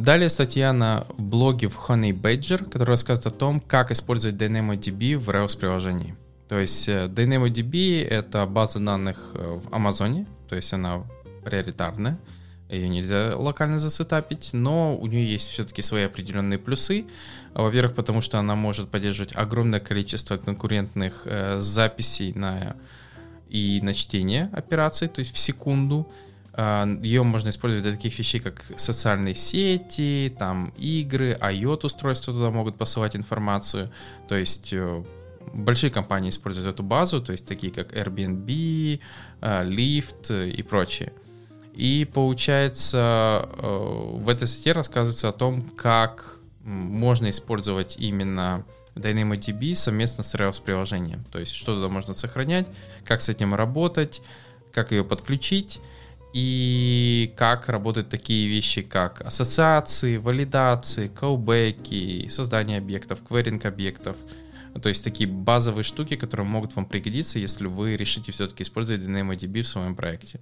[0.07, 5.29] Далее статья на блоге в Honey Badger, которая рассказывает о том, как использовать DynamoDB в
[5.29, 6.15] Rails приложении.
[6.47, 11.03] То есть э, DynamoDB— это база данных э, в Амазоне, то есть она
[11.43, 12.17] приоритарная,
[12.69, 17.05] ее нельзя локально засетапить, но у нее есть все-таки свои определенные плюсы.
[17.53, 22.77] Во-первых, потому что она может поддерживать огромное количество конкурентных э, записей на
[23.49, 26.09] и на чтение операций, то есть в секунду.
[26.59, 32.77] А, Ее можно использовать для таких вещей, как социальные сети, там игры, IoT-устройства туда могут
[32.77, 33.91] посылать информацию.
[34.27, 35.03] То есть э,
[35.53, 38.99] большие компании используют эту базу, то есть такие как Airbnb,
[39.41, 41.13] э, Lyft и прочие.
[41.75, 48.65] И получается, э, в этой статье рассказывается о том, как можно использовать именно
[48.95, 51.23] DynamoDB совместно с Rails приложением.
[51.31, 52.65] То есть, что туда можно сохранять,
[53.05, 54.23] как с этим работать,
[54.73, 55.79] как ее подключить
[56.33, 64.15] и как работают такие вещи, как ассоциации, валидации, колбеки, создание объектов, кверинг объектов.
[64.81, 69.61] То есть такие базовые штуки, которые могут вам пригодиться, если вы решите все-таки использовать DynamoDB
[69.61, 70.39] в своем проекте.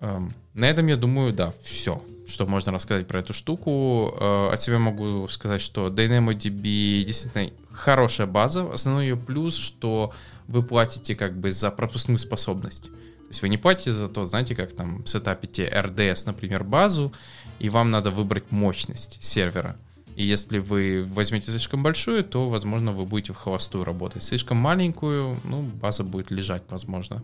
[0.00, 4.14] Эм, на этом, я думаю, да, все, что можно рассказать про эту штуку.
[4.18, 8.72] Э, от себя могу сказать, что DynamoDB действительно хорошая база.
[8.72, 10.12] Основной ее плюс, что
[10.46, 12.90] вы платите как бы за пропускную способность.
[13.28, 17.12] То есть вы не платите за то, знаете, как там сетапите RDS, например, базу,
[17.58, 19.76] и вам надо выбрать мощность сервера.
[20.16, 24.22] И если вы возьмете слишком большую, то, возможно, вы будете в холостую работать.
[24.22, 27.22] Слишком маленькую, ну, база будет лежать, возможно.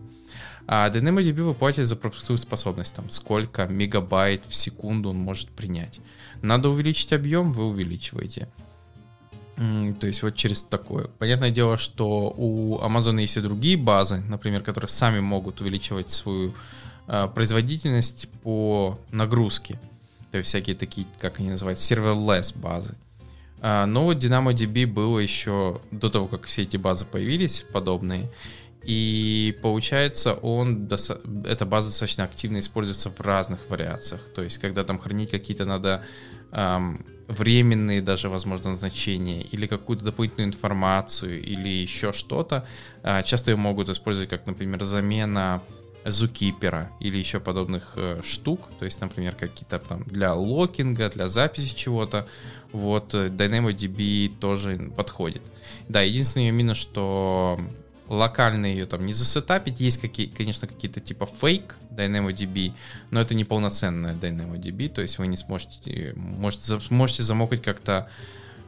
[0.67, 5.99] А DynamoDB вы платите за пропускную способность, там, сколько мегабайт в секунду он может принять.
[6.43, 8.47] Надо увеличить объем, вы увеличиваете.
[9.55, 11.07] То есть вот через такое.
[11.17, 16.53] Понятное дело, что у Amazon есть и другие базы, например, которые сами могут увеличивать свою
[17.07, 19.79] э, производительность по нагрузке.
[20.31, 22.95] То есть всякие такие, как они называют, serverless базы.
[23.61, 28.29] А, но вот DynamoDB было еще до того, как все эти базы появились, подобные.
[28.83, 30.87] И получается, он,
[31.45, 34.21] эта база достаточно активно используется в разных вариациях.
[34.35, 36.03] То есть, когда там хранить какие-то надо
[37.27, 42.65] временные даже, возможно, значения, или какую-то дополнительную информацию, или еще что-то,
[43.03, 45.61] э, часто ее могут использовать как, например, замена
[46.05, 51.75] зукипера или еще подобных э, штук, то есть, например, какие-то там для локинга, для записи
[51.75, 52.27] чего-то,
[52.71, 55.41] вот э, DynamoDB тоже подходит.
[55.89, 57.59] Да, единственное минус, что
[58.07, 59.79] локально ее там не засетапить.
[59.79, 62.73] Есть, какие, конечно, какие-то типа фейк DynamoDB,
[63.11, 68.09] но это не полноценная DynamoDB, то есть вы не сможете, можете, сможете замокать как-то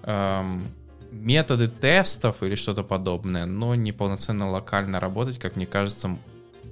[0.04, 0.67] эм,
[1.12, 6.17] методы тестов или что-то подобное, но не полноценно локально работать, как мне кажется,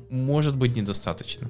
[0.10, 1.50] может быть недостаточно.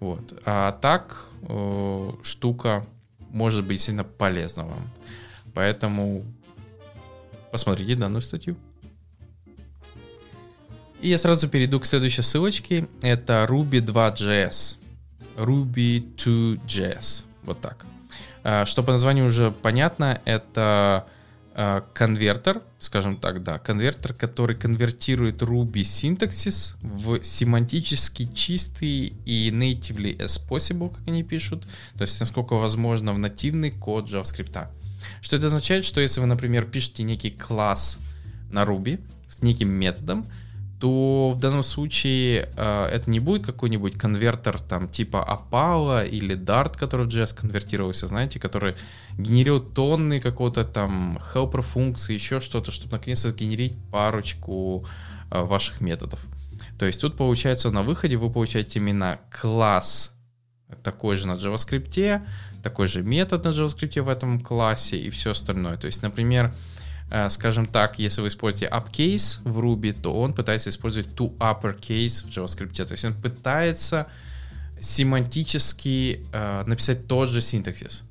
[0.00, 0.40] Вот.
[0.44, 2.84] А так э, штука
[3.30, 4.90] может быть сильно полезна вам.
[5.54, 6.24] Поэтому
[7.50, 8.56] посмотрите данную статью.
[11.02, 12.86] И я сразу перейду к следующей ссылочке.
[13.02, 14.76] Это Ruby 2.js.
[15.36, 17.24] Ruby 2.js.
[17.42, 17.84] Вот так.
[18.44, 21.08] А, что по названию уже понятно, это
[21.56, 30.16] а, конвертер, скажем так, да, конвертер, который конвертирует Ruby синтаксис в семантически чистый и natively
[30.18, 31.66] as possible, как они пишут,
[31.98, 34.68] то есть насколько возможно в нативный код JavaScript.
[35.20, 37.98] Что это означает, что если вы, например, пишете некий класс
[38.52, 40.26] на Ruby с неким методом,
[40.82, 46.76] то в данном случае э, это не будет какой-нибудь конвертер там типа Apollo или Dart,
[46.76, 48.74] который в JS конвертировался, знаете, который
[49.16, 54.84] генерирует тонны какого-то там helper функции, еще что-то, чтобы наконец-то сгенерить парочку
[55.30, 56.18] э, ваших методов.
[56.80, 60.16] То есть тут получается на выходе вы получаете именно класс
[60.82, 62.22] такой же на JavaScript,
[62.60, 65.76] такой же метод на JavaScript в этом классе и все остальное.
[65.76, 66.56] То есть, например, Э,
[67.28, 72.30] скажем так, если вы используете upcase в Ruby, то он пытается использовать to uppercase в
[72.30, 72.84] JavaScript.
[72.84, 74.06] То есть он пытается
[74.80, 78.04] семантически э, написать тот же синтаксис,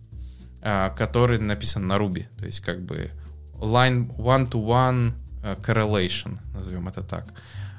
[0.62, 2.28] э, который написан на Ruby.
[2.38, 3.10] То есть как бы
[3.60, 7.26] line one-to-one э, correlation, назовем это так,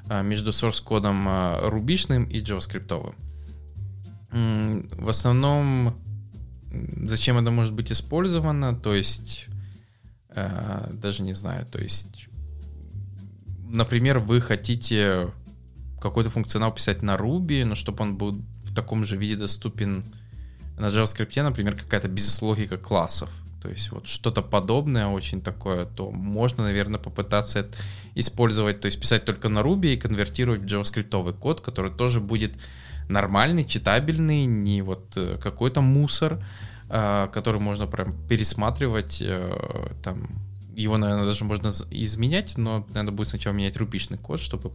[0.09, 3.15] э, между source кодом э, рубишным и JavaScript.
[4.29, 5.95] В основном,
[7.03, 8.75] зачем это может быть использовано?
[8.75, 9.52] То есть Э,
[10.35, 12.27] даже не знаю, то есть,
[13.69, 15.31] например, вы хотите
[16.01, 20.03] какой-то функционал писать на Ruby, но чтобы он был в таком же виде доступен
[20.77, 23.29] на JavaScript, например, какая-то бизнес-логика классов,
[23.61, 27.77] то есть вот что-то подобное очень такое, то можно, наверное, попытаться это
[28.15, 32.55] использовать, то есть писать только на Ruby и конвертировать в JavaScript код, который тоже будет
[33.07, 36.43] нормальный, читабельный, не вот э, какой-то мусор,
[36.93, 40.27] который можно прям пересматривать, э, там,
[40.75, 44.69] его, наверное, даже можно изменять, но надо будет сначала менять рубишный код, чтобы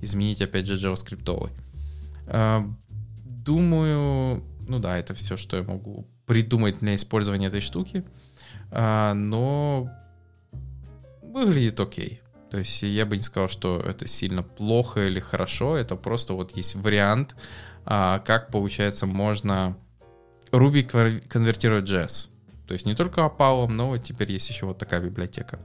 [0.00, 1.50] изменить, опять же, JavaScript.
[2.28, 2.64] А,
[3.24, 8.04] думаю, ну да, это все, что я могу придумать для использования этой штуки,
[8.70, 9.90] а, но
[11.20, 12.20] выглядит окей.
[12.52, 16.56] То есть я бы не сказал, что это сильно плохо или хорошо, это просто вот
[16.56, 17.34] есть вариант,
[17.84, 19.76] как, получается, можно
[20.52, 20.82] Ruby
[21.28, 22.28] конвертирует JS.
[22.66, 25.58] То есть не только Apollo, но теперь есть еще вот такая библиотека.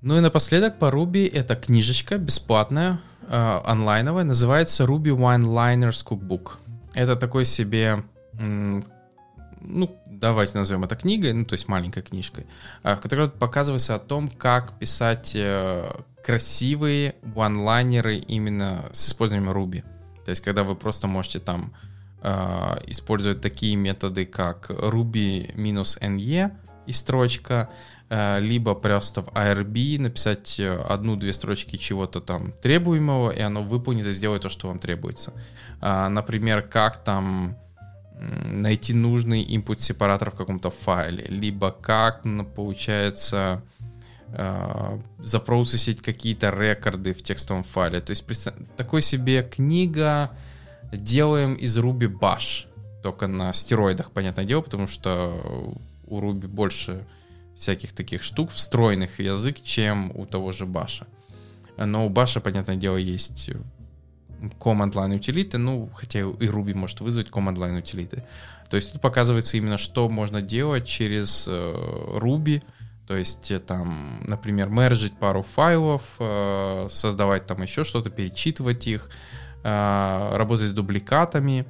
[0.00, 6.58] Ну и напоследок по Ruby это книжечка бесплатная, э, онлайновая, называется Ruby Wine Liners Cookbook.
[6.92, 12.46] Это такой себе, ну, давайте назовем это книгой, ну, то есть маленькой книжкой,
[12.82, 15.90] э, в которой показывается о том, как писать э,
[16.24, 19.84] красивые ванлайнеры именно с использованием Ruby.
[20.24, 21.74] То есть, когда вы просто можете там
[22.22, 22.28] э,
[22.86, 26.52] использовать такие методы, как ruby-ne
[26.86, 27.68] и строчка,
[28.08, 34.06] э, либо просто в IRB написать э, одну-две строчки чего-то там требуемого, и оно выполнит
[34.06, 35.34] и сделает то, что вам требуется.
[35.82, 37.58] Э, например, как там
[38.18, 42.22] найти нужный input сепаратор в каком-то файле, либо как,
[42.54, 43.62] получается,
[45.18, 48.00] запроцессить какие-то рекорды в текстовом файле.
[48.00, 48.26] То есть
[48.76, 50.30] такой себе книга
[50.92, 52.66] делаем из Ruby Bash,
[53.02, 57.06] только на стероидах, понятное дело, потому что у Ruby больше
[57.56, 61.06] всяких таких штук встроенных в язык, чем у того же Bash.
[61.76, 63.50] Но у Bash, понятное дело, есть
[64.58, 68.24] command line утилиты, ну, хотя и Ruby может вызвать command line утилиты.
[68.68, 71.74] То есть тут показывается именно, что можно делать через э,
[72.18, 72.62] Ruby,
[73.06, 79.10] то есть э, там, например, мержить пару файлов, э, создавать там еще что-то, перечитывать их,
[79.62, 81.66] э, работать с дубликатами.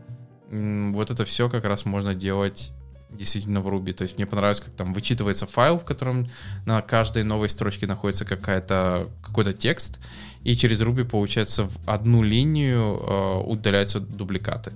[0.51, 2.73] Вот это все как раз можно делать
[3.11, 3.93] действительно в Ruby.
[3.93, 6.29] То есть мне понравилось, как там вычитывается файл, в котором
[6.67, 10.01] на каждой новой строчке находится какая-то, какой-то текст,
[10.43, 14.73] и через Ruby, получается, в одну линию удаляются дубликаты.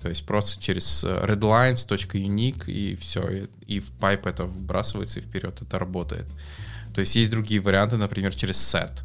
[0.00, 5.60] То есть просто через э, redlines.unique и все, и, в pipe это вбрасывается и вперед
[5.60, 6.26] это работает.
[6.94, 9.02] То есть есть другие варианты, например, через set.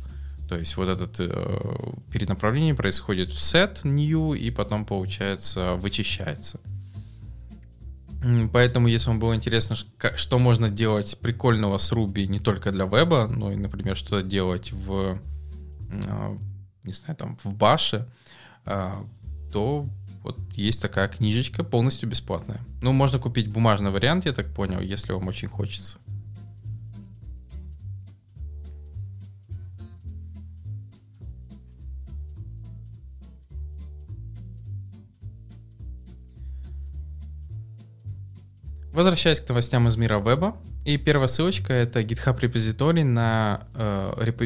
[0.47, 6.59] То есть вот этот э, перенаправление происходит в set new и потом, получается, вычищается.
[8.53, 13.27] Поэтому, если вам было интересно, что можно делать прикольного с Ruby не только для веба,
[13.27, 15.19] но и, например, что делать в,
[15.89, 16.37] э,
[16.83, 18.07] не знаю, там, в баше,
[18.65, 18.93] э,
[19.51, 19.89] то
[20.23, 22.61] вот есть такая книжечка, полностью бесплатная.
[22.81, 25.97] Ну, можно купить бумажный вариант, я так понял, если вам очень хочется.
[38.93, 44.45] Возвращаясь к новостям из мира веба, и первая ссылочка это GitHub репозиторий на э, репо...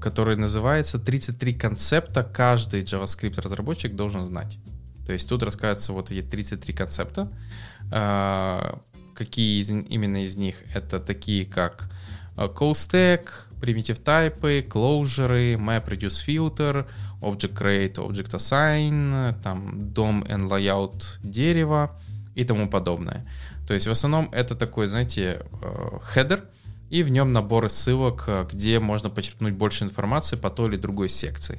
[0.00, 4.58] который называется 33 концепта каждый JavaScript разработчик должен знать.
[5.10, 7.28] То есть тут рассказывается вот эти 33 концепта.
[7.90, 8.78] А,
[9.12, 10.54] какие из, именно из них?
[10.72, 11.90] Это такие как
[12.36, 13.24] а, call stack,
[13.60, 16.86] primitive type, closure, map reduce filter,
[17.20, 22.00] object create, object assign, там DOM and layout дерева
[22.36, 23.28] и тому подобное.
[23.66, 25.42] То есть в основном это такой, знаете,
[26.04, 26.44] хедер,
[26.88, 31.58] и в нем набор ссылок, где можно почерпнуть больше информации по той или другой секции.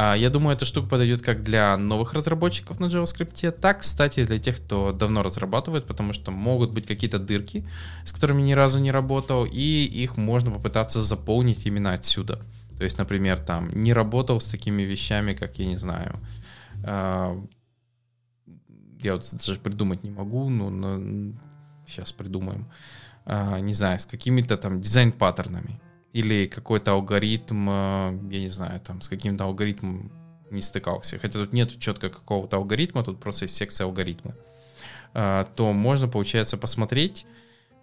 [0.00, 4.38] А, я думаю, эта штука подойдет как для новых разработчиков на JavaScript, так, кстати, для
[4.38, 7.66] тех, кто давно разрабатывает, потому что могут быть какие-то дырки,
[8.04, 12.40] с которыми ни разу не работал, и их можно попытаться заполнить именно отсюда.
[12.76, 16.20] То есть, например, там не работал с такими вещами, как, я не знаю,
[16.84, 17.36] а,
[19.02, 21.34] я вот даже придумать не могу, но,
[21.88, 22.68] сейчас придумаем,
[23.24, 25.80] а, не знаю, с какими-то там дизайн-паттернами
[26.12, 30.10] или какой-то алгоритм, э, я не знаю, там с каким-то алгоритмом
[30.50, 34.34] не стыкался, хотя тут нет четко какого-то алгоритма, тут просто есть секция алгоритма,
[35.14, 37.26] э, то можно, получается, посмотреть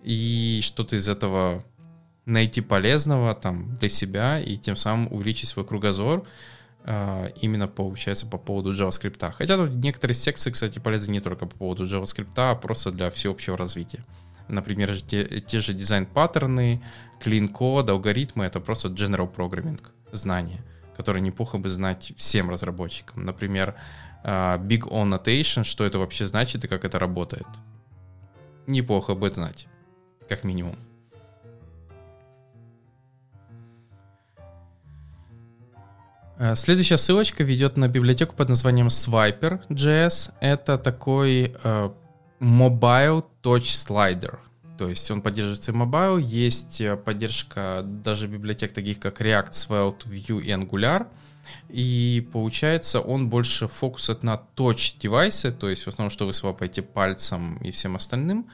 [0.03, 1.63] и что-то из этого
[2.25, 6.25] найти полезного там для себя и тем самым увеличить свой кругозор
[6.83, 9.31] э, именно получается по поводу JavaScript.
[9.33, 13.57] Хотя тут некоторые секции, кстати, полезны не только по поводу JavaScript, а просто для всеобщего
[13.57, 14.03] развития.
[14.47, 16.81] Например, те, те же дизайн-паттерны,
[17.19, 19.81] клин-код, алгоритмы— это просто general programming,
[20.11, 20.63] знания,
[20.95, 23.25] которые неплохо бы знать всем разработчикам.
[23.25, 23.75] Например,
[24.23, 27.47] а, Big On Notation, что это вообще значит и как это работает.
[28.67, 29.67] Неплохо бы знать,
[30.29, 30.75] как минимум.
[36.37, 40.33] А, следующая ссылочка ведет на библиотеку под названием Swiper.js.
[40.39, 41.95] Это такой uh,
[42.45, 44.37] Mobile Touch Slider.
[44.77, 50.07] То есть он поддерживается и mobile, есть э, поддержка даже библиотек таких как React, Svelte,
[50.07, 51.07] Vue и Angular.
[51.69, 56.83] И получается, он больше фокусит на touch девайсы, то есть в основном, что вы свапаете
[56.83, 58.47] пальцем и всем остальным,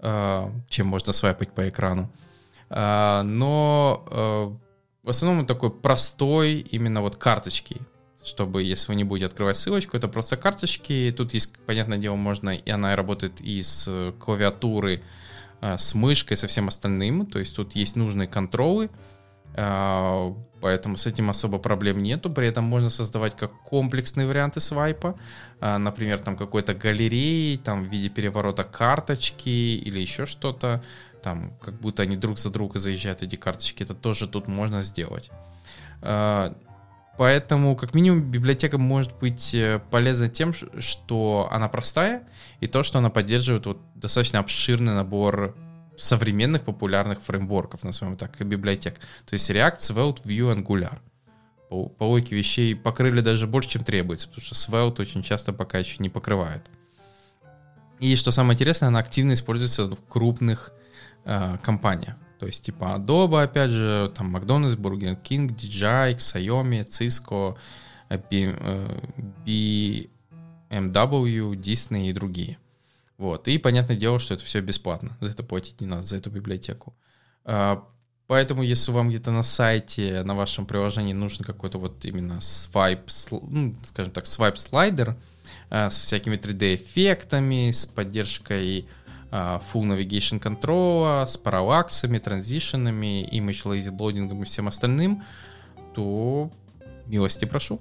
[0.00, 2.10] э, чем можно свайпать по экрану.
[2.70, 4.58] Э, но
[5.04, 7.80] в основном он такой простой, именно вот карточки
[8.28, 11.12] чтобы, если вы не будете открывать ссылочку, это просто карточки.
[11.16, 15.02] Тут есть, понятное дело, можно, и она работает и с э, клавиатуры,
[15.60, 17.26] э, с мышкой, со всем остальным.
[17.26, 18.90] То есть тут есть нужные контролы,
[19.54, 22.30] э, поэтому с этим особо проблем нету.
[22.30, 25.18] При этом можно создавать как комплексные варианты свайпа,
[25.60, 30.82] например, там какой-то галереи, там в виде переворота карточки или еще что-то,
[31.22, 35.30] там как будто они друг за друга заезжают эти карточки, это тоже тут можно сделать.
[37.18, 42.22] Поэтому, как минимум, библиотека может быть э, полезна тем, что она простая,
[42.60, 45.56] и то, что она поддерживает вот достаточно обширный набор
[45.96, 49.00] современных популярных фреймворков, назовем так, библиотек.
[49.26, 51.00] То есть React, Svelte, Vue, Angular.
[51.68, 55.78] По, по логике вещей покрыли даже больше, чем требуется, потому что Svelte очень часто пока
[55.78, 56.70] еще не покрывает.
[57.98, 60.70] И что самое интересное, она активно используется в крупных
[61.24, 62.14] э, компаниях.
[62.38, 67.56] То есть типа Adobe, опять же, там Макдональдс, Burger King, DJI, Xiaomi, Cisco,
[68.08, 70.08] BMW,
[70.70, 72.58] Disney и другие.
[73.18, 73.48] Вот.
[73.48, 75.16] И понятное дело, что это все бесплатно.
[75.20, 76.94] За это платить не надо, за эту библиотеку.
[77.44, 77.84] А,
[78.28, 83.74] поэтому, если вам где-то на сайте, на вашем приложении нужен какой-то вот именно свайп, ну,
[83.84, 85.16] скажем так, свайп-слайдер
[85.68, 88.88] а, с всякими 3D-эффектами, с поддержкой
[89.30, 95.22] full navigation control, с параллаксами, транзишенами, image lazy loading и всем остальным,
[95.94, 96.50] то
[97.06, 97.80] милости прошу.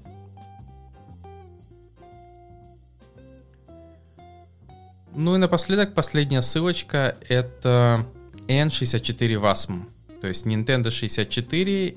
[5.16, 8.06] Ну и напоследок последняя ссылочка это
[8.48, 9.86] N64 WASM,
[10.22, 11.96] то есть Nintendo 64,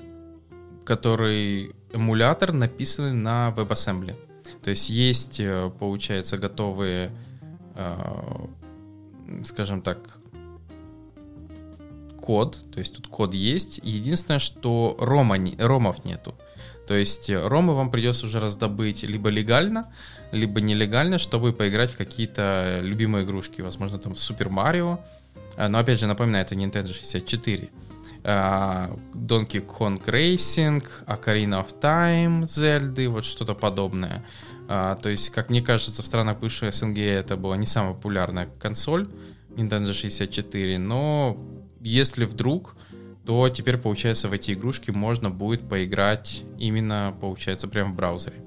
[0.83, 4.15] который эмулятор, написанный на WebAssembly.
[4.63, 7.11] То есть есть, э, получается, готовые
[7.75, 8.49] а,
[9.45, 9.97] скажем так,
[12.21, 13.79] код, то есть тут код есть.
[13.83, 16.35] Единственное, что рома, ромов нету.
[16.87, 19.93] То есть э, ромы вам придется уже раздобыть либо легально,
[20.31, 23.61] либо нелегально, чтобы поиграть в какие-то любимые игрушки.
[23.61, 24.99] Возможно, там в Супер Марио.
[25.57, 27.69] А, но опять же, напоминаю, это Nintendo 64.
[28.23, 34.23] А, Donkey Kong Racing, Ocarina of Time, Zelda, вот что-то подобное.
[34.73, 38.47] А, то есть, как мне кажется, в странах бывшей СНГ это была не самая популярная
[38.57, 39.09] консоль
[39.49, 41.37] Nintendo 64, но
[41.81, 42.77] если вдруг,
[43.25, 48.37] то теперь, получается, в эти игрушки можно будет поиграть именно, получается, прямо в браузере.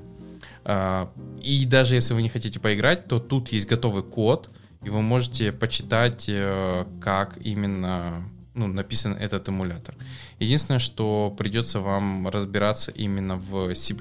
[0.65, 1.13] А,
[1.43, 4.49] и даже если вы не хотите поиграть, то тут есть готовый код,
[4.83, 9.95] и вы можете почитать, э, как именно ну, написан этот эмулятор.
[10.39, 13.95] Единственное, что придется вам разбираться именно в C++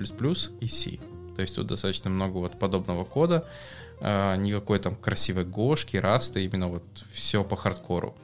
[0.61, 0.99] и C.
[1.35, 3.45] То есть тут достаточно много вот подобного кода,
[3.99, 8.15] а, никакой там красивой гошки, раста, именно вот все по хардкору.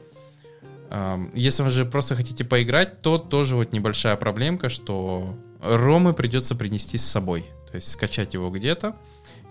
[1.36, 6.98] Если вы же просто хотите поиграть, то тоже вот небольшая проблемка, что ромы придется принести
[6.98, 7.46] с собой.
[7.70, 8.96] То есть скачать его где-то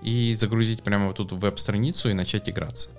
[0.02, 2.90] и загрузить прямо вот тут веб-страницу и начать играться.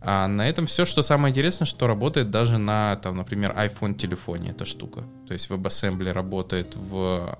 [0.00, 4.50] А на этом все, что самое интересное, что работает даже на, там, например, iPhone телефоне
[4.50, 5.02] эта штука.
[5.26, 7.36] То есть WebAssembly работает в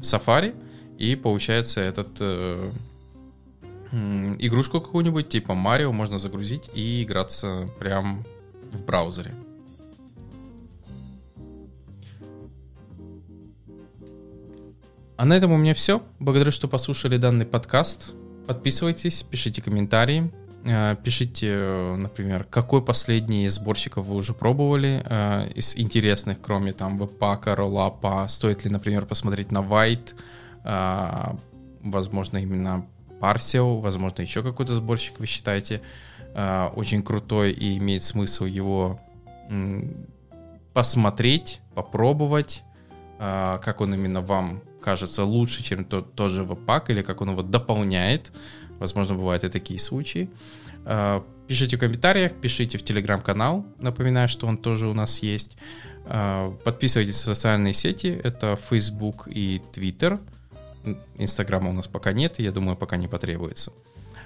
[0.00, 0.56] Safari,
[0.98, 2.70] и получается этот э,
[4.38, 8.24] игрушку какую-нибудь типа Mario можно загрузить и играться прям
[8.72, 9.34] в браузере.
[15.16, 16.02] А на этом у меня все.
[16.18, 18.12] Благодарю, что послушали данный подкаст.
[18.46, 20.30] Подписывайтесь, пишите комментарии.
[20.64, 26.98] Э, пишите, например, какой последний из сборщиков вы уже пробовали э, из интересных, кроме там
[26.98, 28.26] веб-пака, роллапа.
[28.28, 30.14] Стоит ли, например, посмотреть на White,
[30.64, 32.86] возможно, именно
[33.20, 35.80] Parsio, возможно, еще какой-то сборщик вы считаете
[36.74, 39.00] очень крутой и имеет смысл его
[40.72, 42.64] посмотреть, попробовать,
[43.18, 47.42] как он именно вам кажется лучше, чем тот, тот же веб-пак, или как он его
[47.42, 48.32] дополняет.
[48.78, 50.28] Возможно, бывают и такие случаи.
[50.84, 53.64] А, пишите в комментариях, пишите в телеграм-канал.
[53.78, 55.56] Напоминаю, что он тоже у нас есть.
[56.04, 58.20] А, подписывайтесь на социальные сети.
[58.22, 60.20] Это Facebook и Twitter.
[61.16, 63.72] Инстаграма у нас пока нет, я думаю, пока не потребуется.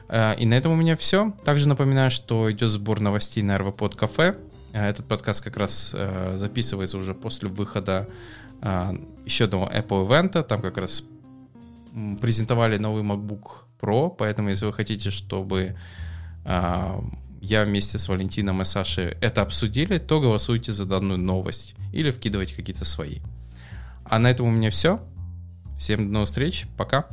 [0.09, 1.33] А, и на этом у меня все.
[1.45, 4.37] Также напоминаю, что идет сбор новостей на RVPod Кафе.
[4.73, 5.95] Этот подкаст как раз
[6.35, 8.09] записывается уже после выхода
[9.25, 11.05] еще одного Apple ивента, там как раз
[12.21, 15.77] презентовали новый MacBook Pro, поэтому если вы хотите, чтобы
[16.45, 22.55] я вместе с Валентином и Сашей это обсудили, то голосуйте за данную новость или вкидывайте
[22.57, 23.19] какие-то свои.
[24.05, 25.01] А на этом у меня все.
[25.79, 26.67] Всем до новых встреч.
[26.77, 27.07] Пока.